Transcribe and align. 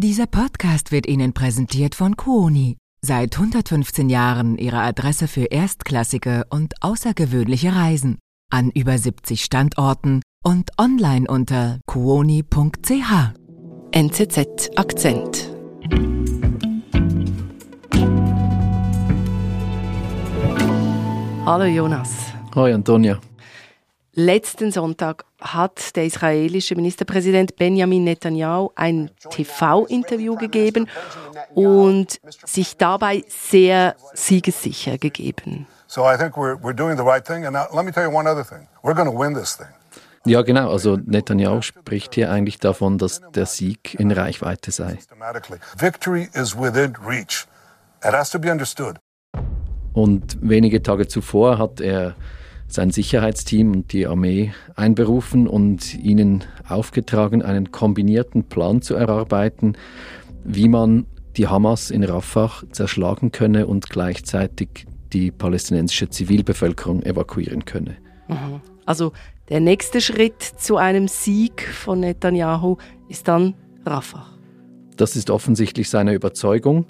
Dieser 0.00 0.28
Podcast 0.28 0.92
wird 0.92 1.08
Ihnen 1.08 1.32
präsentiert 1.32 1.96
von 1.96 2.16
Kuoni. 2.16 2.76
Seit 3.00 3.34
115 3.34 4.08
Jahren 4.08 4.56
Ihre 4.56 4.78
Adresse 4.78 5.26
für 5.26 5.46
erstklassige 5.46 6.44
und 6.50 6.74
außergewöhnliche 6.82 7.74
Reisen. 7.74 8.18
An 8.48 8.70
über 8.70 8.96
70 8.96 9.42
Standorten 9.42 10.22
und 10.44 10.70
online 10.78 11.26
unter 11.28 11.80
kuoni.ch. 11.86 13.32
NZZ 13.90 14.70
Akzent. 14.76 15.50
Hallo 21.44 21.64
Jonas. 21.64 22.32
Hoi 22.54 22.72
Antonia. 22.72 23.18
Letzten 24.20 24.72
Sonntag 24.72 25.24
hat 25.40 25.94
der 25.94 26.04
israelische 26.04 26.74
Ministerpräsident 26.74 27.54
Benjamin 27.54 28.02
Netanyahu 28.02 28.70
ein 28.74 29.12
TV-Interview 29.30 30.34
gegeben 30.34 30.88
und 31.54 32.18
sich 32.44 32.76
dabei 32.76 33.22
sehr 33.28 33.94
siegessicher 34.14 34.98
gegeben. 34.98 35.68
So 35.86 36.02
I 36.02 36.16
think 36.16 36.36
we're, 36.36 36.60
we're 36.60 36.74
doing 36.74 36.96
the 36.96 37.04
right 37.04 37.24
thing. 37.24 37.46
And 37.46 37.52
now, 37.52 37.66
let 37.72 37.84
me 37.84 37.92
tell 37.92 38.02
you 38.02 38.12
one 38.12 38.28
other 38.28 38.44
thing. 38.44 38.66
We're 38.82 38.96
going 38.96 39.08
to 39.08 39.16
win 39.16 39.34
this 39.34 39.56
thing. 39.56 39.68
Ja, 40.24 40.42
genau. 40.42 40.68
Also 40.68 40.96
Netanyahu 40.96 41.62
spricht 41.62 42.16
hier 42.16 42.32
eigentlich 42.32 42.58
davon, 42.58 42.98
dass 42.98 43.20
der 43.36 43.46
Sieg 43.46 43.94
in 44.00 44.10
Reichweite 44.10 44.72
sei. 44.72 44.98
Victory 45.76 46.28
is 46.34 46.58
within 46.58 46.96
reach. 47.06 47.46
It 48.04 48.14
has 48.14 48.30
to 48.30 48.40
be 48.40 48.50
understood. 48.50 48.96
Und 49.92 50.36
wenige 50.40 50.82
Tage 50.82 51.06
zuvor 51.06 51.58
hat 51.58 51.80
er 51.80 52.16
sein 52.68 52.90
Sicherheitsteam 52.90 53.72
und 53.72 53.92
die 53.92 54.06
Armee 54.06 54.52
einberufen 54.76 55.48
und 55.48 55.94
ihnen 55.94 56.44
aufgetragen, 56.68 57.42
einen 57.42 57.72
kombinierten 57.72 58.44
Plan 58.44 58.82
zu 58.82 58.94
erarbeiten, 58.94 59.76
wie 60.44 60.68
man 60.68 61.06
die 61.36 61.48
Hamas 61.48 61.90
in 61.90 62.04
Rafah 62.04 62.62
zerschlagen 62.70 63.32
könne 63.32 63.66
und 63.66 63.88
gleichzeitig 63.88 64.86
die 65.12 65.30
palästinensische 65.30 66.10
Zivilbevölkerung 66.10 67.02
evakuieren 67.02 67.64
könne. 67.64 67.96
Mhm. 68.28 68.60
Also 68.84 69.12
der 69.48 69.60
nächste 69.60 70.00
Schritt 70.00 70.42
zu 70.42 70.76
einem 70.76 71.08
Sieg 71.08 71.62
von 71.62 72.00
Netanyahu 72.00 72.76
ist 73.08 73.28
dann 73.28 73.54
Rafah. 73.86 74.26
Das 74.96 75.16
ist 75.16 75.30
offensichtlich 75.30 75.88
seine 75.88 76.12
Überzeugung. 76.12 76.86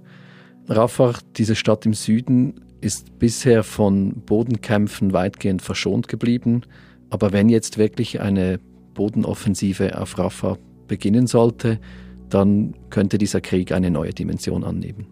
Rafah, 0.69 1.15
diese 1.37 1.55
Stadt 1.55 1.87
im 1.87 1.95
Süden, 1.95 2.61
ist 2.81 3.19
bisher 3.19 3.63
von 3.65 4.23
Bodenkämpfen 4.27 5.13
weitgehend 5.13 5.63
verschont 5.63 6.09
geblieben. 6.09 6.63
Aber 7.11 7.33
wenn 7.33 7.49
jetzt 7.49 7.79
wirklich 7.79 8.21
eine 8.21 8.61
Bodenoffensive 8.95 10.01
auf 10.01 10.19
Rafah 10.19 10.59
beginnen 10.87 11.27
sollte, 11.27 11.79
dann 12.29 12.75
könnte 12.91 13.19
dieser 13.19 13.41
Krieg 13.41 13.73
eine 13.73 13.91
neue 13.91 14.13
Dimension 14.13 14.65
annehmen. 14.65 15.07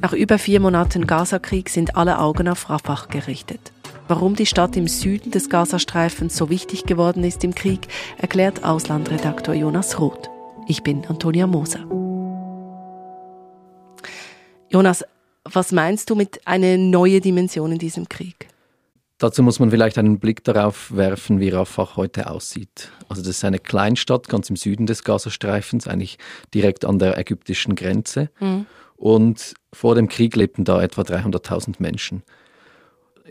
Nach 0.00 0.12
über 0.12 0.38
vier 0.38 0.60
Monaten 0.60 1.06
Gazakrieg 1.06 1.70
sind 1.70 1.96
alle 1.96 2.18
Augen 2.18 2.48
auf 2.48 2.68
Rafah 2.68 3.06
gerichtet. 3.10 3.72
Warum 4.06 4.36
die 4.36 4.44
Stadt 4.44 4.76
im 4.76 4.86
Süden 4.86 5.30
des 5.30 5.48
Gazastreifens 5.48 6.36
so 6.36 6.50
wichtig 6.50 6.84
geworden 6.84 7.24
ist 7.24 7.42
im 7.42 7.54
Krieg, 7.54 7.88
erklärt 8.18 8.64
Auslandredaktor 8.64 9.54
Jonas 9.54 9.98
Roth. 9.98 10.28
Ich 10.68 10.82
bin 10.82 11.06
Antonia 11.06 11.46
Moser. 11.46 12.03
Jonas, 14.74 15.04
was 15.44 15.70
meinst 15.70 16.10
du 16.10 16.16
mit 16.16 16.48
einer 16.48 16.76
neuen 16.76 17.20
Dimension 17.20 17.70
in 17.70 17.78
diesem 17.78 18.08
Krieg? 18.08 18.48
Dazu 19.18 19.40
muss 19.44 19.60
man 19.60 19.70
vielleicht 19.70 19.98
einen 19.98 20.18
Blick 20.18 20.42
darauf 20.42 20.96
werfen, 20.96 21.38
wie 21.38 21.50
Rafah 21.50 21.94
heute 21.94 22.28
aussieht. 22.28 22.90
Also 23.08 23.22
das 23.22 23.36
ist 23.36 23.44
eine 23.44 23.60
Kleinstadt 23.60 24.28
ganz 24.28 24.50
im 24.50 24.56
Süden 24.56 24.86
des 24.86 25.04
Gazastreifens, 25.04 25.86
eigentlich 25.86 26.18
direkt 26.52 26.84
an 26.84 26.98
der 26.98 27.16
ägyptischen 27.16 27.76
Grenze. 27.76 28.30
Mhm. 28.40 28.66
Und 28.96 29.54
vor 29.72 29.94
dem 29.94 30.08
Krieg 30.08 30.34
lebten 30.34 30.64
da 30.64 30.82
etwa 30.82 31.02
300.000 31.02 31.76
Menschen. 31.78 32.24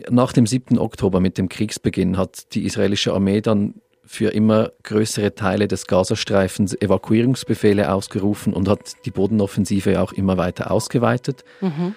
Nach 0.08 0.32
dem 0.32 0.46
7. 0.46 0.78
Oktober 0.78 1.20
mit 1.20 1.36
dem 1.36 1.50
Kriegsbeginn 1.50 2.16
hat 2.16 2.54
die 2.54 2.64
israelische 2.64 3.12
Armee 3.12 3.42
dann 3.42 3.74
für 4.06 4.30
immer 4.30 4.72
größere 4.82 5.34
Teile 5.34 5.68
des 5.68 5.86
Gazastreifens 5.86 6.74
Evakuierungsbefehle 6.80 7.92
ausgerufen 7.92 8.52
und 8.52 8.68
hat 8.68 8.92
die 9.04 9.10
Bodenoffensive 9.10 10.00
auch 10.00 10.12
immer 10.12 10.36
weiter 10.36 10.70
ausgeweitet. 10.70 11.44
Mhm. 11.60 11.94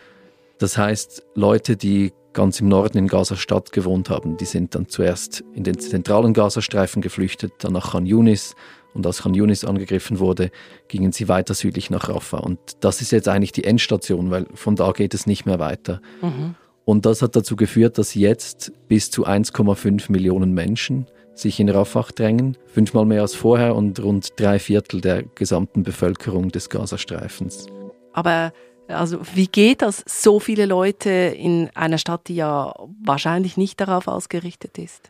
Das 0.58 0.78
heißt, 0.78 1.24
Leute, 1.36 1.78
die 1.78 2.14
ganz 2.34 2.60
im 2.60 2.68
Norden 2.68 2.98
in 2.98 3.08
Gaza-Stadt 3.08 3.72
gewohnt 3.72 4.10
haben, 4.10 4.38
die 4.38 4.46
sind 4.46 4.76
dann 4.76 4.88
zuerst 4.88 5.44
in 5.54 5.64
den 5.64 5.80
zentralen 5.80 6.34
Gazastreifen 6.34 7.02
geflüchtet, 7.02 7.54
dann 7.60 7.74
nach 7.74 7.92
Khan 7.92 8.06
Yunis 8.06 8.56
und 8.94 9.06
als 9.06 9.24
Khan 9.24 9.34
Yunis 9.34 9.66
angegriffen 9.66 10.20
wurde, 10.20 10.52
gingen 10.88 11.12
sie 11.12 11.28
weiter 11.28 11.54
südlich 11.54 11.90
nach 11.90 12.10
Rafah. 12.10 12.38
Und 12.38 12.60
das 12.80 13.02
ist 13.02 13.12
jetzt 13.12 13.28
eigentlich 13.28 13.52
die 13.52 13.64
Endstation, 13.64 14.32
weil 14.32 14.46
von 14.54 14.76
da 14.76 14.92
geht 14.92 15.14
es 15.14 15.28
nicht 15.28 15.46
mehr 15.46 15.60
weiter. 15.60 16.02
Mhm. 16.22 16.56
Und 16.86 17.06
das 17.06 17.22
hat 17.22 17.36
dazu 17.36 17.56
geführt, 17.56 17.98
dass 17.98 18.16
jetzt 18.16 18.72
bis 18.88 19.12
zu 19.12 19.26
1,5 19.26 20.12
Millionen 20.12 20.54
Menschen 20.54 21.08
sich 21.40 21.60
in 21.60 21.70
Rafah 21.70 22.08
drängen, 22.16 22.58
fünfmal 22.66 23.06
mehr 23.06 23.22
als 23.22 23.36
vorher 23.36 23.76
und 23.76 24.00
rund 24.02 24.30
drei 24.38 24.60
Viertel 24.60 25.02
der 25.02 25.24
gesamten 25.24 25.84
Bevölkerung 25.84 26.50
des 26.50 26.70
Gazastreifens. 26.70 27.68
Aber 28.14 28.52
also 28.88 29.20
wie 29.36 29.48
geht 29.48 29.82
das, 29.82 30.04
so 30.08 30.40
viele 30.40 30.66
Leute 30.66 31.10
in 31.10 31.70
einer 31.76 31.98
Stadt, 31.98 32.28
die 32.28 32.36
ja 32.36 32.74
wahrscheinlich 33.04 33.58
nicht 33.58 33.80
darauf 33.80 34.08
ausgerichtet 34.08 34.78
ist? 34.78 35.10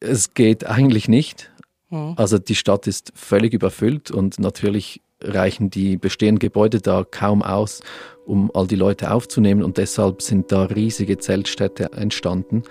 Es 0.00 0.34
geht 0.34 0.66
eigentlich 0.66 1.08
nicht. 1.08 1.50
Hm. 1.88 2.14
Also 2.16 2.38
die 2.38 2.54
Stadt 2.54 2.86
ist 2.86 3.12
völlig 3.14 3.54
überfüllt 3.54 4.10
und 4.10 4.38
natürlich 4.38 5.00
reichen 5.22 5.70
die 5.70 5.96
bestehenden 5.96 6.38
Gebäude 6.38 6.80
da 6.80 7.04
kaum 7.10 7.42
aus, 7.42 7.80
um 8.26 8.50
all 8.52 8.66
die 8.66 8.76
Leute 8.76 9.10
aufzunehmen 9.10 9.62
und 9.62 9.78
deshalb 9.78 10.20
sind 10.20 10.52
da 10.52 10.64
riesige 10.64 11.18
Zeltstädte 11.18 11.92
entstanden. 11.92 12.64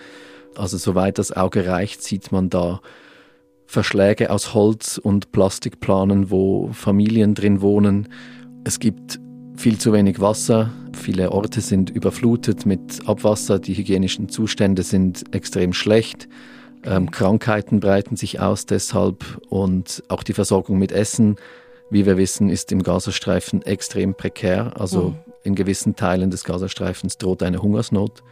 Also 0.57 0.77
soweit 0.77 1.17
das 1.17 1.31
Auge 1.31 1.67
reicht, 1.67 2.01
sieht 2.01 2.31
man 2.31 2.49
da 2.49 2.81
Verschläge 3.66 4.29
aus 4.29 4.53
Holz 4.53 4.97
und 4.97 5.31
Plastikplanen, 5.31 6.29
wo 6.29 6.69
Familien 6.71 7.33
drin 7.33 7.61
wohnen. 7.61 8.09
Es 8.63 8.79
gibt 8.79 9.19
viel 9.55 9.77
zu 9.77 9.93
wenig 9.93 10.19
Wasser. 10.19 10.71
Viele 10.93 11.31
Orte 11.31 11.61
sind 11.61 11.89
überflutet 11.89 12.66
mit 12.66 13.07
Abwasser. 13.07 13.59
Die 13.59 13.75
hygienischen 13.75 14.29
Zustände 14.29 14.83
sind 14.83 15.33
extrem 15.33 15.73
schlecht. 15.73 16.27
Ähm, 16.83 17.09
Krankheiten 17.09 17.79
breiten 17.79 18.16
sich 18.16 18.39
aus 18.39 18.66
deshalb 18.66 19.41
und 19.49 20.03
auch 20.07 20.23
die 20.23 20.33
Versorgung 20.33 20.77
mit 20.77 20.91
Essen, 20.91 21.37
wie 21.89 22.05
wir 22.05 22.17
wissen, 22.17 22.49
ist 22.49 22.72
im 22.72 22.83
Gazastreifen 22.83 23.63
extrem 23.63 24.13
prekär. 24.13 24.73
Also 24.79 25.09
mhm. 25.09 25.16
in 25.43 25.55
gewissen 25.55 25.95
Teilen 25.95 26.29
des 26.29 26.43
Gazastreifens 26.43 27.17
droht 27.17 27.41
eine 27.41 27.61
Hungersnot. 27.61 28.23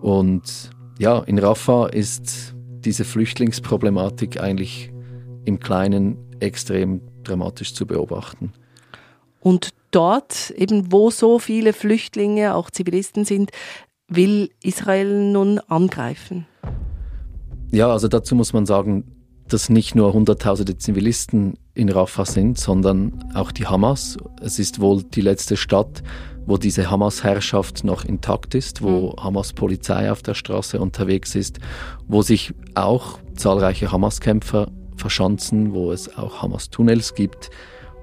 Und 0.00 0.70
ja, 0.98 1.20
in 1.20 1.38
Rafah 1.38 1.86
ist 1.86 2.54
diese 2.80 3.04
Flüchtlingsproblematik 3.04 4.40
eigentlich 4.40 4.92
im 5.44 5.60
Kleinen 5.60 6.18
extrem 6.40 7.00
dramatisch 7.22 7.74
zu 7.74 7.86
beobachten. 7.86 8.52
Und 9.40 9.70
dort, 9.90 10.50
eben 10.50 10.92
wo 10.92 11.10
so 11.10 11.38
viele 11.38 11.72
Flüchtlinge, 11.72 12.54
auch 12.54 12.70
Zivilisten 12.70 13.24
sind, 13.24 13.50
will 14.08 14.50
Israel 14.62 15.30
nun 15.30 15.60
angreifen? 15.68 16.46
Ja, 17.70 17.90
also 17.92 18.08
dazu 18.08 18.34
muss 18.34 18.52
man 18.52 18.66
sagen, 18.66 19.04
dass 19.46 19.68
nicht 19.68 19.94
nur 19.94 20.12
Hunderttausende 20.12 20.76
Zivilisten 20.76 21.54
in 21.74 21.88
Rafah 21.88 22.24
sind, 22.24 22.58
sondern 22.58 23.32
auch 23.34 23.52
die 23.52 23.66
Hamas. 23.66 24.16
Es 24.42 24.58
ist 24.58 24.80
wohl 24.80 25.02
die 25.02 25.20
letzte 25.20 25.56
Stadt, 25.56 26.02
wo 26.48 26.56
diese 26.56 26.90
Hamas-Herrschaft 26.90 27.84
noch 27.84 28.06
intakt 28.06 28.54
ist, 28.54 28.80
wo 28.80 29.12
mhm. 29.12 29.22
Hamas-Polizei 29.22 30.10
auf 30.10 30.22
der 30.22 30.32
Straße 30.32 30.80
unterwegs 30.80 31.34
ist, 31.34 31.58
wo 32.06 32.22
sich 32.22 32.54
auch 32.74 33.18
zahlreiche 33.36 33.92
Hamas-Kämpfer 33.92 34.68
verschanzen, 34.96 35.74
wo 35.74 35.92
es 35.92 36.16
auch 36.16 36.40
Hamas-Tunnels 36.40 37.14
gibt. 37.14 37.50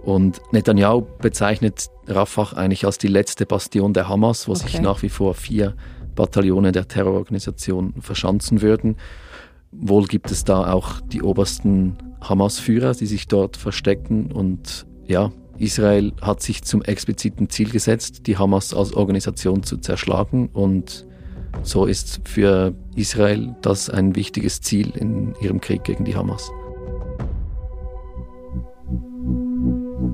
Und 0.04 0.40
Netanyahu 0.52 1.08
bezeichnet 1.20 1.90
Rafah 2.06 2.56
eigentlich 2.56 2.86
als 2.86 3.00
die 3.00 3.08
letzte 3.08 3.48
Bastion 3.48 3.94
der 3.94 4.08
Hamas, 4.08 4.48
wo 4.48 4.52
okay. 4.52 4.62
sich 4.62 4.80
nach 4.80 5.02
wie 5.02 5.10
vor 5.10 5.34
vier 5.34 5.76
Bataillone 6.14 6.72
der 6.72 6.88
Terrororganisation 6.88 7.96
verschanzen 8.00 8.62
würden. 8.62 8.98
Wohl 9.72 10.06
gibt 10.06 10.30
es 10.30 10.44
da 10.44 10.72
auch 10.72 11.02
die 11.02 11.24
obersten 11.24 11.98
Hamas-Führer, 12.22 12.94
die 12.94 13.08
sich 13.08 13.28
dort 13.28 13.58
verstecken. 13.58 14.32
Und 14.32 14.86
ja, 15.08 15.32
Israel 15.58 16.14
hat 16.22 16.42
sich 16.42 16.64
zum 16.64 16.82
expliziten 16.82 17.50
Ziel 17.50 17.70
gesetzt, 17.70 18.28
die 18.28 18.38
Hamas 18.38 18.74
als 18.74 18.94
Organisation 18.94 19.64
zu 19.64 19.78
zerschlagen. 19.78 20.50
Und 20.54 21.06
so 21.64 21.86
ist 21.86 22.22
für 22.26 22.74
Israel 22.96 23.56
das 23.62 23.90
ein 23.90 24.16
wichtiges 24.16 24.62
Ziel 24.62 24.92
in 24.96 25.34
ihrem 25.40 25.62
Krieg 25.62 25.84
gegen 25.84 26.06
die 26.06 26.16
Hamas. 26.16 26.52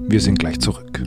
Wir 0.07 0.19
sind 0.19 0.39
gleich 0.39 0.59
zurück. 0.59 1.03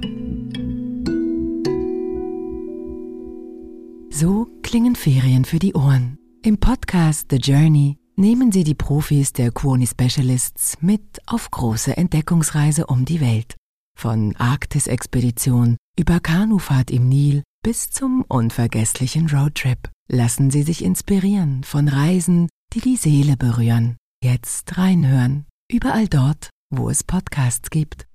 So 4.10 4.46
klingen 4.62 4.96
Ferien 4.96 5.44
für 5.44 5.58
die 5.58 5.74
Ohren. 5.74 6.18
Im 6.42 6.58
Podcast 6.58 7.28
The 7.30 7.36
Journey 7.36 7.98
Nehmen 8.16 8.52
Sie 8.52 8.62
die 8.62 8.76
Profis 8.76 9.32
der 9.32 9.50
Kuoni 9.50 9.88
Specialists 9.88 10.76
mit 10.80 11.02
auf 11.26 11.50
große 11.50 11.96
Entdeckungsreise 11.96 12.86
um 12.86 13.04
die 13.04 13.20
Welt. 13.20 13.56
Von 13.96 14.36
Arktis-Expedition 14.36 15.76
über 15.98 16.20
Kanufahrt 16.20 16.90
im 16.90 17.08
Nil 17.08 17.42
bis 17.62 17.90
zum 17.90 18.24
unvergesslichen 18.28 19.28
Roadtrip. 19.30 19.88
Lassen 20.08 20.50
Sie 20.50 20.62
sich 20.62 20.84
inspirieren 20.84 21.64
von 21.64 21.88
Reisen, 21.88 22.48
die 22.74 22.80
die 22.80 22.96
Seele 22.96 23.36
berühren. 23.36 23.96
Jetzt 24.22 24.76
reinhören. 24.76 25.46
Überall 25.70 26.08
dort, 26.08 26.50
wo 26.70 26.90
es 26.90 27.02
Podcasts 27.04 27.70
gibt. 27.70 28.06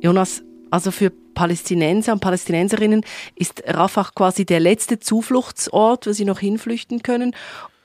Jonas, 0.00 0.42
also 0.70 0.90
für 0.90 1.10
Palästinenser 1.10 2.12
und 2.12 2.20
Palästinenserinnen 2.20 3.02
ist 3.34 3.62
Rafah 3.66 4.10
quasi 4.14 4.44
der 4.44 4.60
letzte 4.60 4.98
Zufluchtsort, 4.98 6.06
wo 6.06 6.12
sie 6.12 6.26
noch 6.26 6.40
hinflüchten 6.40 7.02
können. 7.02 7.34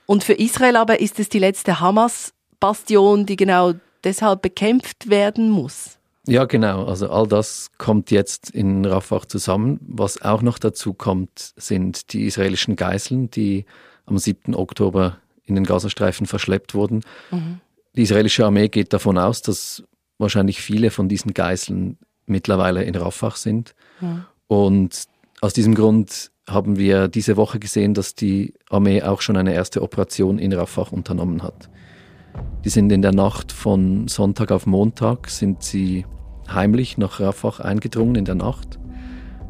Und 0.09 0.23
für 0.23 0.33
Israel 0.33 0.75
aber 0.75 1.01
ist 1.01 1.19
es 1.19 1.29
die 1.29 1.37
letzte 1.37 1.81
Hamas-Bastion, 1.81 3.27
die 3.27 3.35
genau 3.35 3.73
deshalb 4.03 4.41
bekämpft 4.41 5.07
werden 5.11 5.51
muss. 5.51 5.99
Ja, 6.25 6.45
genau. 6.45 6.85
Also 6.85 7.11
all 7.11 7.27
das 7.27 7.69
kommt 7.77 8.09
jetzt 8.09 8.49
in 8.49 8.85
Rafah 8.85 9.27
zusammen. 9.27 9.79
Was 9.87 10.19
auch 10.23 10.41
noch 10.41 10.57
dazu 10.57 10.95
kommt, 10.95 11.53
sind 11.57 12.11
die 12.11 12.25
israelischen 12.25 12.75
Geiseln, 12.75 13.29
die 13.29 13.65
am 14.07 14.17
7. 14.17 14.55
Oktober 14.55 15.17
in 15.45 15.53
den 15.53 15.63
Gazastreifen 15.63 16.25
verschleppt 16.25 16.73
wurden. 16.73 17.03
Mhm. 17.29 17.59
Die 17.95 18.01
israelische 18.01 18.43
Armee 18.47 18.67
geht 18.67 18.93
davon 18.93 19.19
aus, 19.19 19.43
dass 19.43 19.83
wahrscheinlich 20.17 20.59
viele 20.59 20.89
von 20.89 21.07
diesen 21.07 21.35
Geiseln 21.35 21.99
mittlerweile 22.25 22.83
in 22.83 22.95
Rafah 22.95 23.35
sind. 23.35 23.75
Ja. 24.01 24.25
Und 24.47 25.03
aus 25.39 25.53
diesem 25.53 25.75
Grund 25.75 26.31
haben 26.51 26.77
wir 26.77 27.07
diese 27.07 27.37
Woche 27.37 27.59
gesehen, 27.59 27.93
dass 27.93 28.15
die 28.15 28.53
Armee 28.69 29.01
auch 29.03 29.21
schon 29.21 29.37
eine 29.37 29.53
erste 29.53 29.81
Operation 29.81 30.39
in 30.39 30.53
Rafah 30.53 30.87
unternommen 30.91 31.43
hat. 31.43 31.69
Die 32.65 32.69
sind 32.69 32.91
in 32.91 33.01
der 33.01 33.13
Nacht 33.13 33.51
von 33.51 34.07
Sonntag 34.07 34.51
auf 34.51 34.65
Montag 34.65 35.29
sind 35.29 35.63
sie 35.63 36.05
heimlich 36.47 36.97
nach 36.97 37.19
Rafah 37.19 37.61
eingedrungen 37.63 38.15
in 38.15 38.25
der 38.25 38.35
Nacht. 38.35 38.79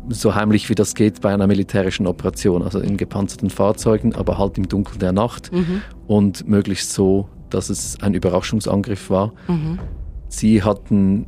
So 0.09 0.33
heimlich 0.33 0.69
wie 0.69 0.75
das 0.75 0.95
geht 0.95 1.21
bei 1.21 1.33
einer 1.33 1.47
militärischen 1.47 2.07
Operation, 2.07 2.63
also 2.63 2.79
in 2.79 2.97
gepanzerten 2.97 3.49
Fahrzeugen, 3.49 4.15
aber 4.15 4.37
halt 4.37 4.57
im 4.57 4.67
Dunkeln 4.67 4.99
der 4.99 5.11
Nacht 5.11 5.51
mhm. 5.51 5.81
und 6.07 6.47
möglichst 6.47 6.93
so, 6.93 7.29
dass 7.49 7.69
es 7.69 8.01
ein 8.01 8.13
Überraschungsangriff 8.13 9.09
war. 9.09 9.33
Mhm. 9.47 9.79
Sie 10.27 10.63
hatten 10.63 11.27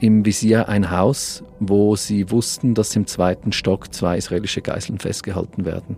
im 0.00 0.24
Visier 0.24 0.68
ein 0.68 0.90
Haus, 0.90 1.44
wo 1.60 1.94
sie 1.94 2.30
wussten, 2.30 2.74
dass 2.74 2.96
im 2.96 3.06
zweiten 3.06 3.52
Stock 3.52 3.92
zwei 3.94 4.16
israelische 4.16 4.62
Geiseln 4.62 4.98
festgehalten 4.98 5.64
werden. 5.64 5.96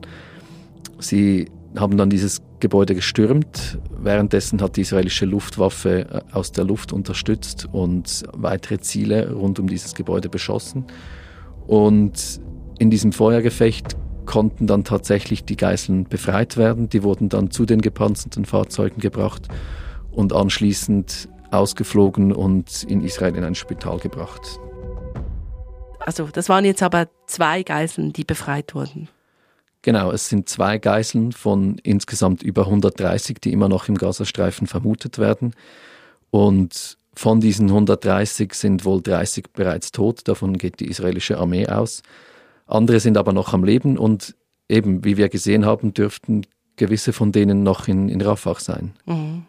Sie 0.99 1.49
haben 1.77 1.97
dann 1.97 2.11
dieses 2.11 2.43
Gebäude 2.61 2.95
gestürmt. 2.95 3.79
Währenddessen 3.97 4.61
hat 4.61 4.77
die 4.77 4.83
israelische 4.83 5.25
Luftwaffe 5.25 6.07
äh, 6.11 6.21
aus 6.33 6.53
der 6.53 6.65
Luft 6.65 6.93
unterstützt 6.93 7.69
und 7.71 8.25
weitere 8.33 8.79
Ziele 8.79 9.33
rund 9.33 9.59
um 9.59 9.69
dieses 9.69 9.95
Gebäude 9.95 10.29
beschossen. 10.29 10.85
Und 11.67 12.41
in 12.79 12.91
diesem 12.91 13.13
Feuergefecht 13.13 13.97
konnten 14.27 14.67
dann 14.67 14.85
tatsächlich 14.85 15.45
die 15.45 15.57
Geiseln 15.57 16.05
befreit 16.05 16.57
werden. 16.57 16.89
Die 16.89 17.03
wurden 17.03 17.29
dann 17.29 17.51
zu 17.51 17.67
den 17.67 17.81
gepanzerten 17.81 18.45
Fahrzeugen 18.45 19.01
gebracht 19.01 19.49
und 20.11 20.33
anschließend 20.33 21.29
ausgeflogen 21.53 22.33
und 22.33 22.83
in 22.85 23.03
Israel 23.03 23.37
in 23.37 23.45
ein 23.45 23.55
Spital 23.55 23.99
gebracht. 23.99 24.59
Also 26.01 26.29
das 26.33 26.49
waren 26.49 26.65
jetzt 26.65 26.83
aber 26.83 27.09
zwei 27.27 27.63
Geiseln, 27.63 28.13
die 28.13 28.25
befreit 28.25 28.75
wurden. 28.75 29.09
Genau, 29.83 30.13
es 30.13 30.29
sind 30.29 30.49
zwei 30.49 30.79
Geiseln 30.79 31.33
von 31.33 31.79
insgesamt 31.83 32.43
über 32.43 32.67
130, 32.67 33.41
die 33.41 33.53
immer 33.53 33.69
noch 33.69 33.89
im 33.89 33.99
Gazastreifen 33.99 34.67
vermutet 34.67 35.19
werden. 35.19 35.55
Und 36.31 36.97
von 37.15 37.41
diesen 37.41 37.69
130 37.69 38.55
sind 38.55 38.85
wohl 38.85 39.03
30 39.03 39.53
bereits 39.53 39.93
tot, 39.93 40.27
davon 40.29 40.57
geht 40.57 40.81
die 40.81 40.89
israelische 40.89 41.39
Armee 41.39 41.67
aus. 41.67 42.03
Andere 42.67 43.01
sind 43.01 43.19
aber 43.19 43.33
noch 43.33 43.53
am 43.53 43.65
Leben 43.65 43.99
und 43.99 44.35
eben, 44.69 45.05
wie 45.05 45.17
wir 45.17 45.29
gesehen 45.29 45.67
haben, 45.67 45.93
dürften 45.93 46.47
gewisse 46.77 47.13
von 47.13 47.33
denen 47.33 47.63
noch 47.63 47.89
in, 47.89 48.09
in 48.09 48.21
Rafah 48.21 48.59
sein. 48.59 48.95
Mhm. 49.05 49.45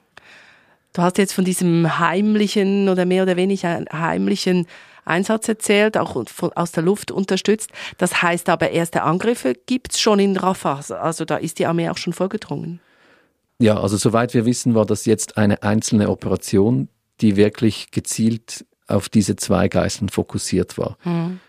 Du 0.93 1.01
hast 1.01 1.17
jetzt 1.17 1.33
von 1.33 1.43
diesem 1.43 1.99
heimlichen 1.99 2.87
oder 2.87 3.05
mehr 3.05 3.23
oder 3.23 3.35
weniger 3.35 3.83
heimlichen 3.91 4.67
Einsatz 5.05 5.49
erzählt, 5.49 5.97
auch 5.97 6.23
von, 6.29 6.53
aus 6.53 6.71
der 6.71 6.83
Luft 6.83 7.11
unterstützt. 7.11 7.71
Das 7.97 8.21
heißt 8.21 8.47
aber, 8.47 8.69
erste 8.69 9.01
Angriffe 9.01 9.53
gibt 9.65 9.93
es 9.93 9.99
schon 9.99 10.19
in 10.19 10.37
Rafah. 10.37 10.81
Also 11.01 11.25
da 11.25 11.37
ist 11.37 11.59
die 11.59 11.65
Armee 11.65 11.89
auch 11.89 11.97
schon 11.97 12.13
vorgedrungen. 12.13 12.79
Ja, 13.59 13.79
also 13.79 13.97
soweit 13.97 14.33
wir 14.33 14.45
wissen, 14.45 14.75
war 14.75 14.85
das 14.85 15.05
jetzt 15.05 15.37
eine 15.37 15.63
einzelne 15.63 16.09
Operation, 16.09 16.89
die 17.21 17.35
wirklich 17.35 17.91
gezielt 17.91 18.65
auf 18.87 19.09
diese 19.09 19.35
zwei 19.35 19.69
Geiseln 19.69 20.09
fokussiert 20.09 20.77
war. 20.77 20.97
Mhm. 21.03 21.39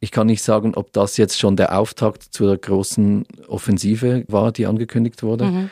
Ich 0.00 0.10
kann 0.10 0.26
nicht 0.26 0.42
sagen, 0.42 0.74
ob 0.74 0.92
das 0.92 1.16
jetzt 1.16 1.38
schon 1.38 1.56
der 1.56 1.78
Auftakt 1.78 2.22
zur 2.22 2.56
großen 2.56 3.26
Offensive 3.48 4.24
war, 4.28 4.52
die 4.52 4.66
angekündigt 4.66 5.22
wurde. 5.22 5.44
Mhm 5.46 5.70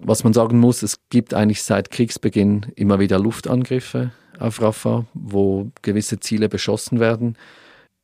was 0.00 0.24
man 0.24 0.32
sagen 0.32 0.58
muss, 0.58 0.82
es 0.82 1.00
gibt 1.10 1.34
eigentlich 1.34 1.62
seit 1.62 1.90
Kriegsbeginn 1.90 2.66
immer 2.76 2.98
wieder 2.98 3.18
Luftangriffe 3.18 4.12
auf 4.38 4.60
Rafah, 4.60 5.06
wo 5.14 5.70
gewisse 5.82 6.20
Ziele 6.20 6.48
beschossen 6.48 7.00
werden. 7.00 7.36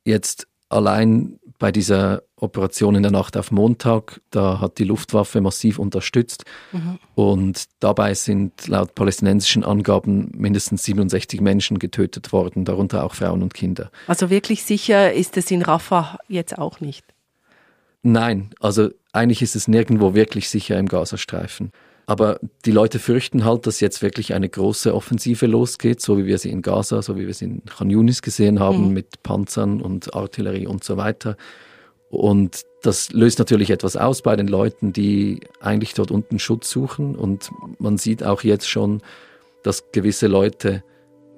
Jetzt 0.04 0.48
allein 0.68 1.38
bei 1.58 1.70
dieser 1.72 2.22
Operation 2.36 2.94
in 2.94 3.02
der 3.02 3.12
Nacht 3.12 3.36
auf 3.36 3.50
Montag, 3.50 4.20
da 4.30 4.60
hat 4.60 4.78
die 4.78 4.84
Luftwaffe 4.84 5.40
massiv 5.40 5.78
unterstützt 5.78 6.44
mhm. 6.72 6.98
und 7.14 7.64
dabei 7.80 8.14
sind 8.14 8.66
laut 8.66 8.94
palästinensischen 8.94 9.64
Angaben 9.64 10.30
mindestens 10.36 10.82
67 10.84 11.40
Menschen 11.40 11.78
getötet 11.78 12.32
worden, 12.32 12.64
darunter 12.64 13.04
auch 13.04 13.14
Frauen 13.14 13.42
und 13.42 13.54
Kinder. 13.54 13.90
Also 14.08 14.30
wirklich 14.30 14.64
sicher 14.64 15.12
ist 15.12 15.36
es 15.36 15.50
in 15.50 15.62
Rafah 15.62 16.18
jetzt 16.28 16.58
auch 16.58 16.80
nicht? 16.80 17.04
Nein, 18.02 18.50
also 18.60 18.90
eigentlich 19.14 19.42
ist 19.42 19.56
es 19.56 19.68
nirgendwo 19.68 20.14
wirklich 20.14 20.48
sicher 20.48 20.78
im 20.78 20.86
Gazastreifen. 20.86 21.70
Aber 22.06 22.38
die 22.66 22.72
Leute 22.72 22.98
fürchten 22.98 23.44
halt, 23.44 23.66
dass 23.66 23.80
jetzt 23.80 24.02
wirklich 24.02 24.34
eine 24.34 24.48
große 24.48 24.94
Offensive 24.94 25.46
losgeht, 25.46 26.02
so 26.02 26.18
wie 26.18 26.26
wir 26.26 26.36
sie 26.38 26.50
in 26.50 26.60
Gaza, 26.60 27.00
so 27.00 27.16
wie 27.16 27.26
wir 27.26 27.32
sie 27.32 27.46
in 27.46 27.64
Khan 27.64 27.88
Yunis 27.88 28.20
gesehen 28.20 28.60
haben, 28.60 28.88
mhm. 28.88 28.92
mit 28.92 29.22
Panzern 29.22 29.80
und 29.80 30.14
Artillerie 30.14 30.66
und 30.66 30.84
so 30.84 30.96
weiter. 30.98 31.36
Und 32.10 32.62
das 32.82 33.12
löst 33.12 33.38
natürlich 33.38 33.70
etwas 33.70 33.96
aus 33.96 34.20
bei 34.20 34.36
den 34.36 34.48
Leuten, 34.48 34.92
die 34.92 35.40
eigentlich 35.60 35.94
dort 35.94 36.10
unten 36.10 36.38
Schutz 36.38 36.70
suchen. 36.70 37.16
Und 37.16 37.50
man 37.78 37.96
sieht 37.96 38.22
auch 38.22 38.42
jetzt 38.42 38.68
schon, 38.68 39.00
dass 39.62 39.90
gewisse 39.92 40.26
Leute 40.26 40.84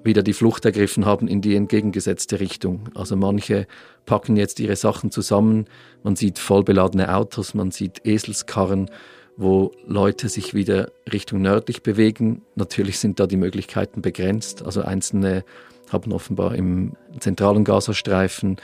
wieder 0.02 0.22
die 0.22 0.32
Flucht 0.32 0.64
ergriffen 0.64 1.06
haben 1.06 1.28
in 1.28 1.40
die 1.40 1.54
entgegengesetzte 1.54 2.40
Richtung. 2.40 2.88
Also 2.94 3.16
manche 3.16 3.66
packen 4.06 4.36
jetzt 4.36 4.60
ihre 4.60 4.76
Sachen 4.76 5.10
zusammen, 5.10 5.66
man 6.02 6.16
sieht 6.16 6.38
vollbeladene 6.38 7.14
Autos, 7.14 7.54
man 7.54 7.70
sieht 7.70 8.06
Eselskarren, 8.06 8.90
wo 9.36 9.72
Leute 9.86 10.28
sich 10.28 10.54
wieder 10.54 10.90
Richtung 11.12 11.42
nördlich 11.42 11.82
bewegen. 11.82 12.42
Natürlich 12.54 12.98
sind 12.98 13.20
da 13.20 13.26
die 13.26 13.36
Möglichkeiten 13.36 14.00
begrenzt. 14.00 14.64
Also 14.64 14.82
einzelne 14.82 15.44
haben 15.92 16.12
offenbar 16.12 16.54
im 16.54 16.94
zentralen 17.20 17.64
Gazastreifen 17.64 18.56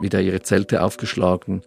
wieder 0.00 0.20
ihre 0.20 0.40
Zelte 0.40 0.82
aufgeschlagen. 0.82 1.62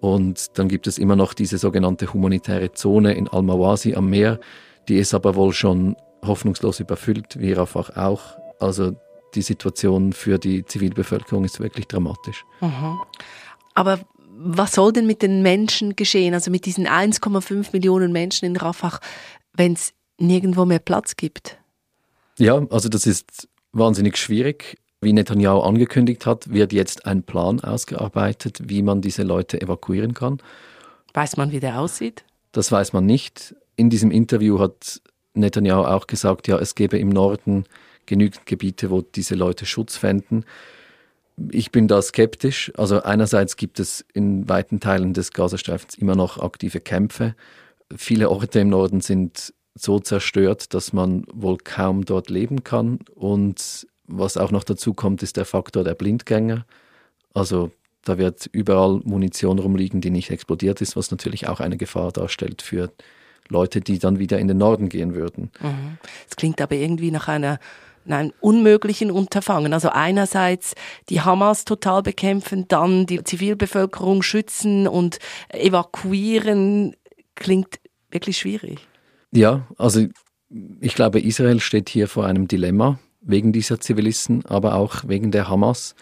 Und 0.00 0.58
dann 0.58 0.68
gibt 0.68 0.86
es 0.86 0.96
immer 0.96 1.16
noch 1.16 1.34
diese 1.34 1.58
sogenannte 1.58 2.12
humanitäre 2.12 2.72
Zone 2.72 3.12
in 3.12 3.28
Al-Mawasi 3.28 3.94
am 3.94 4.08
Meer. 4.08 4.40
Die 4.88 4.96
ist 4.96 5.12
aber 5.12 5.34
wohl 5.34 5.52
schon 5.52 5.96
hoffnungslos 6.24 6.80
überfüllt, 6.80 7.38
wie 7.38 7.52
Rafah 7.52 7.92
auch. 7.96 8.38
Also 8.58 8.96
die 9.34 9.42
Situation 9.42 10.12
für 10.12 10.38
die 10.38 10.64
Zivilbevölkerung 10.64 11.44
ist 11.44 11.60
wirklich 11.60 11.86
dramatisch. 11.86 12.44
Mhm. 12.60 13.00
Aber 13.74 14.00
was 14.42 14.72
soll 14.72 14.92
denn 14.92 15.06
mit 15.06 15.22
den 15.22 15.42
Menschen 15.42 15.96
geschehen, 15.96 16.34
also 16.34 16.50
mit 16.50 16.64
diesen 16.64 16.86
1,5 16.86 17.68
Millionen 17.72 18.12
Menschen 18.12 18.46
in 18.46 18.56
Rafah, 18.56 18.98
wenn 19.52 19.74
es 19.74 19.92
nirgendwo 20.18 20.64
mehr 20.64 20.78
Platz 20.78 21.16
gibt? 21.16 21.58
Ja, 22.38 22.66
also 22.70 22.88
das 22.88 23.06
ist 23.06 23.48
wahnsinnig 23.72 24.16
schwierig. 24.16 24.78
Wie 25.02 25.12
Netanyahu 25.12 25.60
angekündigt 25.60 26.26
hat, 26.26 26.52
wird 26.52 26.72
jetzt 26.72 27.06
ein 27.06 27.22
Plan 27.22 27.60
ausgearbeitet, 27.60 28.58
wie 28.64 28.82
man 28.82 29.00
diese 29.00 29.22
Leute 29.22 29.60
evakuieren 29.60 30.14
kann. 30.14 30.38
Weiß 31.14 31.36
man, 31.36 31.52
wie 31.52 31.60
der 31.60 31.78
aussieht? 31.80 32.24
Das 32.52 32.70
weiß 32.70 32.92
man 32.92 33.06
nicht. 33.06 33.54
In 33.76 33.90
diesem 33.90 34.10
Interview 34.10 34.58
hat 34.58 35.00
Netanyahu 35.34 35.84
auch 35.84 36.06
gesagt, 36.06 36.48
ja, 36.48 36.58
es 36.58 36.74
gäbe 36.74 36.98
im 36.98 37.08
Norden 37.08 37.64
genügend 38.06 38.46
Gebiete, 38.46 38.90
wo 38.90 39.02
diese 39.02 39.34
Leute 39.34 39.66
Schutz 39.66 39.96
fänden. 39.96 40.44
Ich 41.50 41.70
bin 41.70 41.88
da 41.88 42.02
skeptisch. 42.02 42.72
Also 42.76 43.02
einerseits 43.02 43.56
gibt 43.56 43.80
es 43.80 44.04
in 44.12 44.48
weiten 44.48 44.80
Teilen 44.80 45.14
des 45.14 45.32
Gazastreifens 45.32 45.94
immer 45.94 46.16
noch 46.16 46.38
aktive 46.38 46.80
Kämpfe. 46.80 47.34
Viele 47.96 48.30
Orte 48.30 48.60
im 48.60 48.68
Norden 48.68 49.00
sind 49.00 49.54
so 49.74 49.98
zerstört, 49.98 50.74
dass 50.74 50.92
man 50.92 51.24
wohl 51.32 51.56
kaum 51.58 52.04
dort 52.04 52.28
leben 52.28 52.64
kann. 52.64 52.98
Und 53.14 53.86
was 54.06 54.36
auch 54.36 54.50
noch 54.50 54.64
dazu 54.64 54.92
kommt, 54.92 55.22
ist 55.22 55.36
der 55.36 55.44
Faktor 55.44 55.84
der 55.84 55.94
Blindgänger. 55.94 56.66
Also 57.32 57.70
da 58.04 58.18
wird 58.18 58.48
überall 58.52 59.00
Munition 59.04 59.58
rumliegen, 59.58 60.00
die 60.00 60.10
nicht 60.10 60.30
explodiert 60.30 60.80
ist, 60.80 60.96
was 60.96 61.10
natürlich 61.10 61.48
auch 61.48 61.60
eine 61.60 61.76
Gefahr 61.76 62.12
darstellt 62.12 62.62
für 62.62 62.92
Leute, 63.48 63.80
die 63.80 63.98
dann 63.98 64.18
wieder 64.18 64.38
in 64.38 64.48
den 64.48 64.58
Norden 64.58 64.88
gehen 64.88 65.14
würden. 65.14 65.50
Es 65.58 65.62
mhm. 65.62 65.98
klingt 66.36 66.60
aber 66.60 66.76
irgendwie 66.76 67.10
nach 67.10 67.28
einer 67.28 67.58
einem 68.12 68.32
unmöglichen 68.40 69.10
Unterfangen. 69.10 69.72
Also 69.72 69.90
einerseits 69.90 70.74
die 71.08 71.20
Hamas 71.20 71.64
total 71.64 72.02
bekämpfen, 72.02 72.66
dann 72.68 73.06
die 73.06 73.22
Zivilbevölkerung 73.22 74.22
schützen 74.22 74.86
und 74.86 75.18
evakuieren, 75.48 76.96
klingt 77.34 77.80
wirklich 78.10 78.38
schwierig. 78.38 78.86
Ja, 79.32 79.66
also 79.78 80.06
ich 80.80 80.94
glaube, 80.94 81.20
Israel 81.20 81.60
steht 81.60 81.88
hier 81.88 82.08
vor 82.08 82.26
einem 82.26 82.48
Dilemma 82.48 82.98
wegen 83.20 83.52
dieser 83.52 83.80
Zivilisten, 83.80 84.44
aber 84.46 84.74
auch 84.74 85.06
wegen 85.06 85.30
der 85.30 85.48
Hamas, 85.48 85.94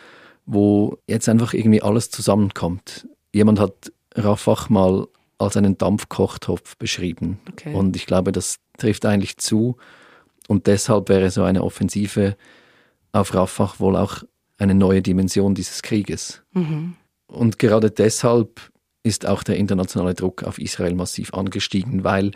wo 0.47 0.99
jetzt 1.07 1.29
einfach 1.29 1.53
irgendwie 1.53 1.83
alles 1.83 2.11
zusammenkommt. 2.11 3.09
Jemand 3.33 3.61
hat 3.61 3.93
Rafah 4.15 4.67
mal 4.69 5.07
als 5.37 5.57
einen 5.57 5.79
Dampfkochtopf 5.79 6.77
beschrieben. 6.77 7.39
Okay. 7.51 7.75
Und 7.75 7.95
ich 7.97 8.07
glaube, 8.07 8.33
das 8.33 8.59
trifft 8.77 9.07
eigentlich 9.07 9.37
zu. 9.37 9.77
Und 10.49 10.67
deshalb 10.67 11.09
wäre 11.11 11.31
so 11.31 11.45
eine 11.45 11.63
Offensive 11.63 12.37
auf 13.13 13.35
Rafah 13.35 13.75
wohl 13.79 13.97
auch 13.97 14.25
eine 14.57 14.75
neue 14.75 15.03
Dimension 15.03 15.55
dieses 15.55 15.83
Krieges. 15.83 16.43
Mhm. 16.53 16.97
Und 17.29 17.59
gerade 17.59 17.91
deshalb 17.91 18.61
ist 19.03 19.27
auch 19.27 19.43
der 19.43 19.57
internationale 19.57 20.15
Druck 20.15 20.43
auf 20.43 20.59
Israel 20.59 20.95
massiv 20.95 21.35
angestiegen, 21.35 22.03
weil 22.03 22.33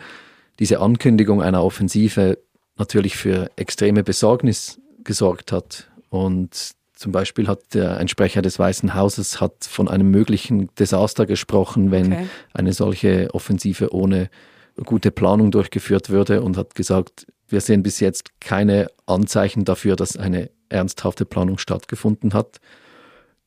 diese 0.59 0.79
Ankündigung 0.79 1.41
einer 1.41 1.63
Offensive 1.63 2.37
natürlich 2.77 3.17
für 3.17 3.49
extreme 3.55 4.03
Besorgnis 4.03 4.79
gesorgt 5.03 5.51
hat. 5.51 5.89
Und 6.09 6.71
zum 6.93 7.11
Beispiel 7.11 7.47
hat 7.47 7.73
der, 7.73 7.97
ein 7.97 8.07
Sprecher 8.07 8.43
des 8.43 8.59
Weißen 8.59 8.93
Hauses 8.93 9.41
hat 9.41 9.65
von 9.65 9.87
einem 9.87 10.11
möglichen 10.11 10.69
Desaster 10.75 11.25
gesprochen, 11.25 11.91
wenn 11.91 12.13
okay. 12.13 12.27
eine 12.53 12.73
solche 12.73 13.33
Offensive 13.33 13.93
ohne 13.93 14.29
gute 14.85 15.11
Planung 15.11 15.51
durchgeführt 15.51 16.09
würde 16.09 16.41
und 16.41 16.57
hat 16.57 16.75
gesagt, 16.75 17.27
wir 17.47 17.61
sehen 17.61 17.83
bis 17.83 17.99
jetzt 17.99 18.39
keine 18.39 18.87
Anzeichen 19.05 19.65
dafür, 19.65 19.95
dass 19.95 20.17
eine 20.17 20.49
ernsthafte 20.69 21.25
Planung 21.25 21.57
stattgefunden 21.57 22.33
hat. 22.33 22.59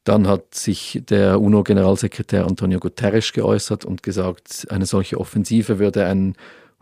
Dann 0.04 0.28
hat 0.28 0.54
sich 0.54 1.02
der 1.08 1.40
UNO-Generalsekretär 1.40 2.46
Antonio 2.46 2.78
Guterres 2.78 3.32
geäußert 3.32 3.84
und 3.84 4.02
gesagt, 4.02 4.66
eine 4.70 4.86
solche 4.86 5.18
Offensive 5.18 5.78
würde 5.78 6.06
einen 6.06 6.36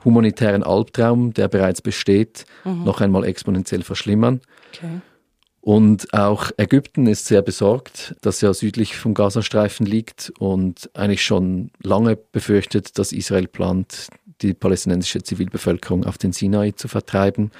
humanitären 0.05 0.63
Albtraum, 0.63 1.33
der 1.33 1.49
bereits 1.49 1.81
besteht, 1.81 2.45
mhm. 2.65 2.85
noch 2.85 3.01
einmal 3.01 3.25
exponentiell 3.25 3.83
verschlimmern. 3.83 4.43
Okay. 4.75 5.01
Und 5.63 6.13
auch 6.13 6.51
Ägypten 6.59 7.07
ist 7.07 7.25
sehr 7.25 7.41
besorgt, 7.41 8.15
dass 8.21 8.43
ja 8.43 8.53
südlich 8.53 8.97
vom 8.97 9.15
Gazastreifen 9.15 9.87
liegt 9.87 10.31
und 10.39 10.91
eigentlich 10.93 11.25
schon 11.25 11.71
lange 11.83 12.17
befürchtet, 12.17 12.99
dass 12.99 13.13
Israel 13.13 13.49
plant, 13.49 14.09
die 14.43 14.55
palästinensische 14.55 15.23
Zivilbevölkerung 15.23 16.05
auf 16.05 16.19
den 16.19 16.33
Sinai 16.33 16.73
zu 16.73 16.89
vertreiben. 16.89 17.51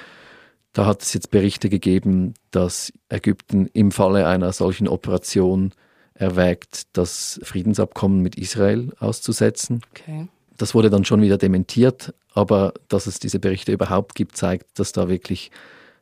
Da 0.73 0.87
hat 0.87 1.03
es 1.03 1.15
jetzt 1.15 1.31
Berichte 1.31 1.69
gegeben, 1.69 2.35
dass 2.51 2.93
Ägypten 3.09 3.67
im 3.73 3.93
Falle 3.93 4.27
einer 4.27 4.53
solchen 4.53 4.89
Operation 4.89 5.73
erwägt, 6.15 6.85
das 6.93 7.41
Friedensabkommen 7.43 8.21
mit 8.21 8.37
Israel 8.37 8.93
auszusetzen. 8.99 9.83
Okay. 9.91 10.29
Das 10.57 10.75
wurde 10.75 10.91
dann 10.91 11.05
schon 11.05 11.23
wieder 11.23 11.39
dementiert, 11.39 12.15
aber 12.33 12.75
dass 12.89 13.07
es 13.07 13.19
diese 13.19 13.39
Berichte 13.41 13.73
überhaupt 13.73 14.15
gibt, 14.15 14.37
zeigt, 14.37 14.79
dass 14.79 14.93
da 14.93 15.09
wirklich 15.09 15.51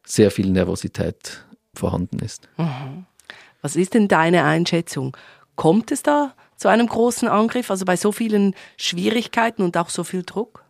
sehr 0.05 0.31
viel 0.31 0.51
Nervosität 0.51 1.45
vorhanden 1.75 2.19
ist. 2.19 2.49
Mhm. 2.59 3.07
Was 3.63 3.77
ist 3.77 3.95
denn 3.95 4.09
deine 4.09 4.45
Einschätzung? 4.45 5.17
Kommt 5.55 5.93
es 5.93 6.03
da 6.03 6.35
zu 6.63 6.69
einem 6.69 6.87
großen 6.87 7.27
Angriff, 7.27 7.73
also 7.73 7.85
bei 7.85 7.97
so 7.97 8.13
vielen 8.13 8.55
Schwierigkeiten 8.77 9.63
und 9.63 9.77
auch 9.77 9.89
so 9.89 10.05
viel 10.05 10.23
Druck? 10.23 10.65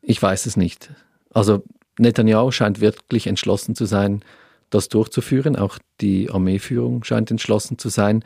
Ich 0.00 0.22
weiß 0.22 0.46
es 0.46 0.56
nicht. 0.56 0.90
Also 1.34 1.62
Netanyahu 1.98 2.50
scheint 2.50 2.80
wirklich 2.80 3.26
entschlossen 3.26 3.74
zu 3.74 3.84
sein, 3.84 4.24
das 4.70 4.88
durchzuführen. 4.88 5.54
Auch 5.54 5.78
die 6.00 6.30
Armeeführung 6.30 7.04
scheint 7.04 7.30
entschlossen 7.30 7.76
zu 7.76 7.90
sein, 7.90 8.24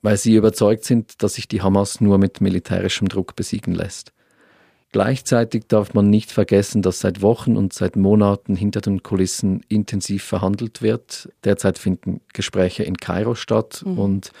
weil 0.00 0.16
sie 0.16 0.36
überzeugt 0.36 0.84
sind, 0.84 1.24
dass 1.24 1.34
sich 1.34 1.48
die 1.48 1.60
Hamas 1.60 2.00
nur 2.00 2.18
mit 2.18 2.40
militärischem 2.40 3.08
Druck 3.08 3.34
besiegen 3.34 3.74
lässt. 3.74 4.12
Gleichzeitig 4.92 5.64
darf 5.66 5.92
man 5.92 6.08
nicht 6.08 6.30
vergessen, 6.30 6.82
dass 6.82 7.00
seit 7.00 7.20
Wochen 7.20 7.56
und 7.56 7.72
seit 7.72 7.96
Monaten 7.96 8.54
hinter 8.54 8.80
den 8.80 9.02
Kulissen 9.02 9.62
intensiv 9.68 10.22
verhandelt 10.22 10.82
wird. 10.82 11.30
Derzeit 11.42 11.78
finden 11.78 12.20
Gespräche 12.32 12.84
in 12.84 12.96
Kairo 12.96 13.34
statt 13.34 13.82
mhm. 13.84 13.98
und 13.98 14.32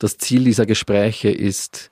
das 0.00 0.18
Ziel 0.18 0.42
dieser 0.42 0.66
Gespräche 0.66 1.30
ist, 1.30 1.90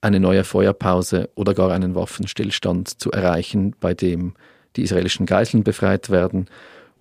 eine 0.00 0.18
neue 0.18 0.44
Feuerpause 0.44 1.28
oder 1.34 1.54
gar 1.54 1.70
einen 1.70 1.94
Waffenstillstand 1.94 3.00
zu 3.00 3.12
erreichen, 3.12 3.76
bei 3.78 3.94
dem 3.94 4.34
die 4.76 4.82
israelischen 4.82 5.26
Geiseln 5.26 5.62
befreit 5.62 6.08
werden, 6.10 6.46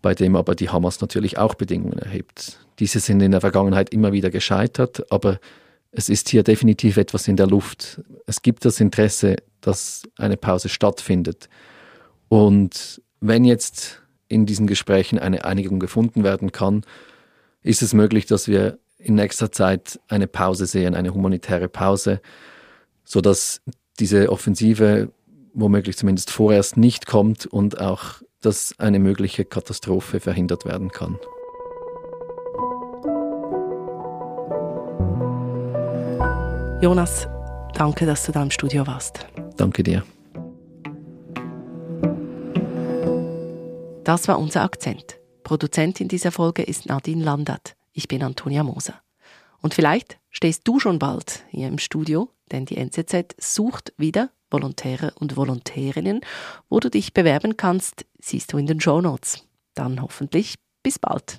bei 0.01 0.13
dem 0.13 0.35
aber 0.35 0.55
die 0.55 0.69
Hamas 0.69 0.99
natürlich 0.99 1.37
auch 1.37 1.55
Bedingungen 1.55 1.99
erhebt. 1.99 2.59
Diese 2.79 2.99
sind 2.99 3.21
in 3.21 3.31
der 3.31 3.41
Vergangenheit 3.41 3.91
immer 3.91 4.11
wieder 4.11 4.29
gescheitert, 4.29 5.11
aber 5.11 5.39
es 5.91 6.09
ist 6.09 6.29
hier 6.29 6.43
definitiv 6.43 6.97
etwas 6.97 7.27
in 7.27 7.37
der 7.37 7.47
Luft. 7.47 8.01
Es 8.25 8.41
gibt 8.41 8.65
das 8.65 8.81
Interesse, 8.81 9.37
dass 9.61 10.03
eine 10.17 10.37
Pause 10.37 10.67
stattfindet. 10.67 11.47
Und 12.27 13.01
wenn 13.21 13.45
jetzt 13.45 14.01
in 14.27 14.45
diesen 14.45 14.67
Gesprächen 14.67 15.19
eine 15.19 15.45
Einigung 15.45 15.79
gefunden 15.79 16.23
werden 16.23 16.51
kann, 16.51 16.83
ist 17.63 17.81
es 17.81 17.93
möglich, 17.93 18.25
dass 18.25 18.47
wir 18.47 18.77
in 18.99 19.15
nächster 19.15 19.51
Zeit 19.51 19.99
eine 20.07 20.27
Pause 20.27 20.65
sehen, 20.65 20.93
eine 20.93 21.13
humanitäre 21.13 21.69
Pause, 21.69 22.21
sodass 23.03 23.61
diese 23.99 24.31
Offensive 24.31 25.11
womöglich 25.53 25.97
zumindest 25.97 26.31
vorerst 26.31 26.77
nicht 26.77 27.05
kommt 27.05 27.45
und 27.45 27.81
auch, 27.81 28.21
dass 28.41 28.75
eine 28.77 28.99
mögliche 28.99 29.45
Katastrophe 29.45 30.19
verhindert 30.19 30.65
werden 30.65 30.89
kann. 30.89 31.17
Jonas, 36.81 37.27
danke, 37.73 38.05
dass 38.05 38.25
du 38.25 38.31
da 38.31 38.41
im 38.41 38.51
Studio 38.51 38.87
warst. 38.87 39.25
Danke 39.57 39.83
dir. 39.83 40.03
Das 44.05 44.27
war 44.29 44.39
unser 44.39 44.63
Akzent. 44.63 45.19
Produzentin 45.43 46.07
dieser 46.07 46.31
Folge 46.31 46.63
ist 46.63 46.85
Nadine 46.85 47.23
Landert. 47.23 47.75
Ich 47.93 48.07
bin 48.07 48.23
Antonia 48.23 48.63
Moser. 48.63 49.01
Und 49.61 49.73
vielleicht 49.73 50.19
stehst 50.29 50.67
du 50.67 50.79
schon 50.79 50.99
bald 50.99 51.43
hier 51.49 51.67
im 51.67 51.79
Studio, 51.79 52.29
denn 52.51 52.65
die 52.65 52.77
NZZ 52.77 53.35
sucht 53.37 53.93
wieder 53.97 54.31
Volontäre 54.49 55.13
und 55.19 55.35
Volontärinnen. 55.35 56.21
Wo 56.69 56.79
du 56.79 56.89
dich 56.89 57.13
bewerben 57.13 57.57
kannst, 57.57 58.05
siehst 58.19 58.53
du 58.53 58.57
in 58.57 58.67
den 58.67 58.81
Show 58.81 59.01
Notes. 59.01 59.43
Dann 59.73 60.01
hoffentlich 60.01 60.55
bis 60.81 60.97
bald. 60.99 61.37